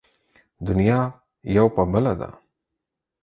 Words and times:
دنيا 0.67 0.99
يو 1.55 1.65
په 1.75 1.83
بله 1.91 2.13
ده. 2.19 2.29